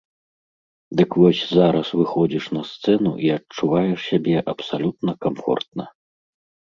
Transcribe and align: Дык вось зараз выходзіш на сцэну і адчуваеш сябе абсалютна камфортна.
Дык 1.01 1.11
вось 1.23 1.41
зараз 1.57 1.91
выходзіш 1.99 2.45
на 2.59 2.63
сцэну 2.71 3.11
і 3.27 3.31
адчуваеш 3.37 3.99
сябе 4.09 4.35
абсалютна 4.55 5.11
камфортна. 5.27 5.85